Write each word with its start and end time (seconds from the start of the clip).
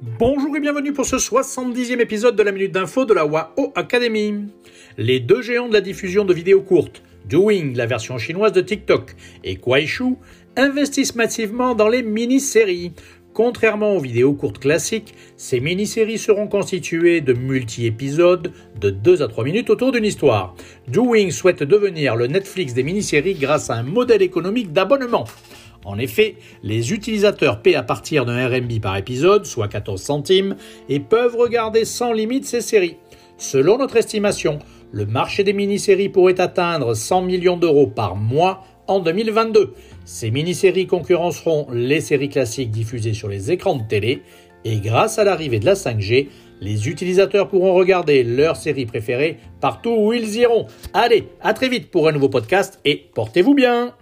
Bonjour 0.00 0.56
et 0.56 0.60
bienvenue 0.60 0.92
pour 0.92 1.06
ce 1.06 1.16
70e 1.16 1.98
épisode 1.98 2.36
de 2.36 2.42
la 2.44 2.52
Minute 2.52 2.70
d'Info 2.70 3.04
de 3.04 3.14
la 3.14 3.26
WAO 3.26 3.72
Academy. 3.74 4.44
Les 4.96 5.18
deux 5.18 5.42
géants 5.42 5.66
de 5.66 5.72
la 5.72 5.80
diffusion 5.80 6.24
de 6.24 6.32
vidéos 6.32 6.60
courtes, 6.60 7.02
Doing, 7.28 7.72
la 7.74 7.86
version 7.86 8.16
chinoise 8.16 8.52
de 8.52 8.60
TikTok, 8.60 9.16
et 9.42 9.56
Kuaishu, 9.56 10.14
investissent 10.56 11.16
massivement 11.16 11.74
dans 11.74 11.88
les 11.88 12.04
mini-séries. 12.04 12.92
Contrairement 13.34 13.96
aux 13.96 14.00
vidéos 14.00 14.34
courtes 14.34 14.60
classiques, 14.60 15.14
ces 15.36 15.58
mini-séries 15.58 16.18
seront 16.18 16.46
constituées 16.46 17.20
de 17.20 17.32
multi-épisodes 17.32 18.52
de 18.80 18.90
2 18.90 19.22
à 19.22 19.26
3 19.26 19.42
minutes 19.42 19.68
autour 19.68 19.90
d'une 19.90 20.04
histoire. 20.04 20.54
Doing 20.86 21.32
souhaite 21.32 21.64
devenir 21.64 22.14
le 22.14 22.28
Netflix 22.28 22.72
des 22.72 22.84
mini-séries 22.84 23.34
grâce 23.34 23.68
à 23.68 23.74
un 23.74 23.82
modèle 23.82 24.22
économique 24.22 24.72
d'abonnement. 24.72 25.24
En 25.84 25.98
effet, 25.98 26.36
les 26.62 26.92
utilisateurs 26.92 27.62
paient 27.62 27.74
à 27.74 27.82
partir 27.82 28.26
d'un 28.26 28.48
RMB 28.48 28.80
par 28.80 28.96
épisode, 28.96 29.46
soit 29.46 29.68
14 29.68 30.00
centimes, 30.00 30.56
et 30.88 31.00
peuvent 31.00 31.36
regarder 31.36 31.84
sans 31.84 32.12
limite 32.12 32.44
ces 32.44 32.60
séries. 32.60 32.96
Selon 33.36 33.78
notre 33.78 33.96
estimation, 33.96 34.58
le 34.90 35.06
marché 35.06 35.44
des 35.44 35.52
mini-séries 35.52 36.08
pourrait 36.08 36.40
atteindre 36.40 36.94
100 36.94 37.22
millions 37.22 37.56
d'euros 37.56 37.86
par 37.86 38.16
mois 38.16 38.64
en 38.88 39.00
2022. 39.00 39.74
Ces 40.04 40.30
mini-séries 40.30 40.86
concurrenceront 40.86 41.68
les 41.72 42.00
séries 42.00 42.30
classiques 42.30 42.70
diffusées 42.70 43.14
sur 43.14 43.28
les 43.28 43.52
écrans 43.52 43.76
de 43.76 43.86
télé 43.86 44.22
et 44.64 44.78
grâce 44.80 45.18
à 45.18 45.24
l'arrivée 45.24 45.60
de 45.60 45.66
la 45.66 45.74
5G, 45.74 46.28
les 46.60 46.88
utilisateurs 46.88 47.48
pourront 47.48 47.74
regarder 47.74 48.24
leurs 48.24 48.56
séries 48.56 48.86
préférées 48.86 49.38
partout 49.60 49.94
où 49.96 50.12
ils 50.12 50.36
iront. 50.36 50.66
Allez, 50.92 51.28
à 51.40 51.54
très 51.54 51.68
vite 51.68 51.90
pour 51.90 52.08
un 52.08 52.12
nouveau 52.12 52.28
podcast 52.28 52.80
et 52.84 53.04
portez-vous 53.14 53.54
bien 53.54 53.94